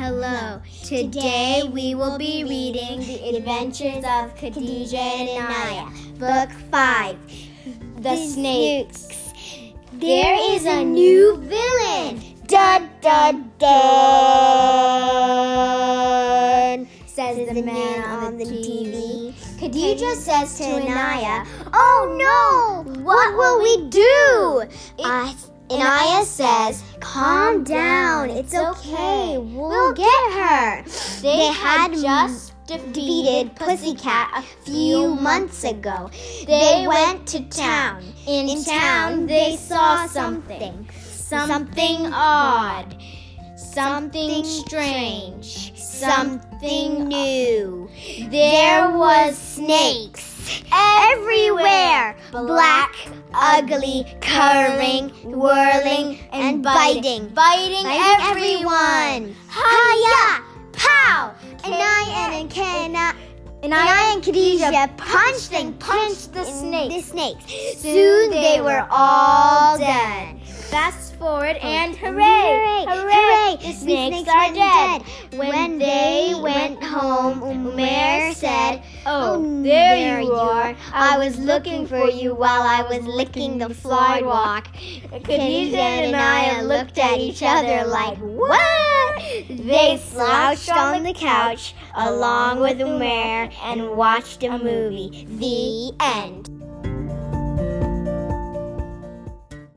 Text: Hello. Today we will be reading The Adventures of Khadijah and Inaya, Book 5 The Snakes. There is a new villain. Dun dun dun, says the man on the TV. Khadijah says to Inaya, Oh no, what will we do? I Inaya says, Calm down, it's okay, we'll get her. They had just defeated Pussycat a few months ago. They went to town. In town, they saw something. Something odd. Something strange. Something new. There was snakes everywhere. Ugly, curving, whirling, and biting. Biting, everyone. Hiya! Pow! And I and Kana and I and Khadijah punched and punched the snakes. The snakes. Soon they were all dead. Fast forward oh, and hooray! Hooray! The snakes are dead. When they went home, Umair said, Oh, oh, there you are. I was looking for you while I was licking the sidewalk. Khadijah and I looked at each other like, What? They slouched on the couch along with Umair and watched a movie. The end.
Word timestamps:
Hello. 0.00 0.62
Today 0.82 1.62
we 1.70 1.94
will 1.94 2.16
be 2.16 2.42
reading 2.42 3.00
The 3.00 3.36
Adventures 3.36 4.02
of 4.02 4.34
Khadijah 4.34 4.96
and 4.96 5.28
Inaya, 5.28 5.92
Book 6.18 6.48
5 6.70 7.18
The 7.98 8.16
Snakes. 8.16 9.08
There 9.92 10.54
is 10.54 10.64
a 10.64 10.82
new 10.82 11.36
villain. 11.36 12.22
Dun 12.46 12.88
dun 13.02 13.52
dun, 13.58 13.68
says 17.04 17.36
the 17.36 17.62
man 17.62 18.02
on 18.04 18.38
the 18.38 18.46
TV. 18.46 19.34
Khadijah 19.58 20.16
says 20.16 20.56
to 20.56 20.64
Inaya, 20.64 21.46
Oh 21.74 22.16
no, 22.16 22.84
what 23.02 23.34
will 23.36 23.60
we 23.60 23.86
do? 23.90 24.64
I 25.04 25.34
Inaya 25.70 26.24
says, 26.24 26.82
Calm 26.98 27.62
down, 27.62 28.28
it's 28.28 28.54
okay, 28.54 29.38
we'll 29.38 29.92
get 29.92 30.32
her. 30.32 30.84
They 31.22 31.46
had 31.46 31.92
just 31.92 32.54
defeated 32.66 33.54
Pussycat 33.54 34.30
a 34.36 34.42
few 34.64 35.14
months 35.14 35.62
ago. 35.62 36.10
They 36.44 36.86
went 36.88 37.24
to 37.28 37.44
town. 37.50 38.02
In 38.26 38.64
town, 38.64 39.26
they 39.26 39.56
saw 39.56 40.06
something. 40.06 40.88
Something 40.92 42.12
odd. 42.12 42.96
Something 43.56 44.42
strange. 44.44 45.72
Something 45.78 47.06
new. 47.06 47.88
There 48.28 48.90
was 48.90 49.38
snakes 49.38 50.64
everywhere. 50.72 51.69
Ugly, 53.42 54.04
curving, 54.20 55.08
whirling, 55.24 56.18
and 56.30 56.62
biting. 56.62 57.28
Biting, 57.28 57.86
everyone. 57.86 59.34
Hiya! 59.48 60.42
Pow! 60.72 61.34
And 61.64 61.74
I 61.74 62.32
and 62.34 62.50
Kana 62.50 63.14
and 63.62 63.74
I 63.74 64.12
and 64.14 64.22
Khadijah 64.22 64.90
punched 64.96 65.52
and 65.52 65.78
punched 65.78 66.32
the 66.32 66.44
snakes. 66.44 66.94
The 66.94 67.00
snakes. 67.12 67.78
Soon 67.78 68.30
they 68.30 68.60
were 68.60 68.86
all 68.90 69.78
dead. 69.78 70.40
Fast 70.70 71.16
forward 71.16 71.56
oh, 71.60 71.66
and 71.66 71.96
hooray! 71.96 72.86
Hooray! 72.88 73.56
The 73.60 73.72
snakes 73.72 74.28
are 74.28 74.54
dead. 74.54 75.02
When 75.32 75.78
they 75.78 76.32
went 76.40 76.82
home, 76.82 77.40
Umair 77.40 78.34
said, 78.34 78.82
Oh, 79.06 79.36
oh, 79.36 79.62
there 79.62 80.20
you 80.20 80.32
are. 80.32 80.76
I 80.92 81.16
was 81.16 81.38
looking 81.38 81.86
for 81.86 82.08
you 82.08 82.34
while 82.34 82.62
I 82.62 82.82
was 82.82 83.06
licking 83.06 83.58
the 83.58 83.72
sidewalk. 83.74 84.68
Khadijah 85.24 85.78
and 85.78 86.16
I 86.16 86.60
looked 86.60 86.98
at 86.98 87.18
each 87.18 87.42
other 87.42 87.86
like, 87.86 88.18
What? 88.18 89.22
They 89.48 89.96
slouched 89.96 90.70
on 90.70 91.02
the 91.04 91.14
couch 91.14 91.74
along 91.94 92.60
with 92.60 92.78
Umair 92.78 93.52
and 93.62 93.90
watched 93.96 94.42
a 94.42 94.58
movie. 94.58 95.26
The 95.30 95.92
end. 96.04 96.50